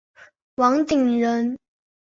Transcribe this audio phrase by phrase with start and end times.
[0.55, 1.59] 王鼎人。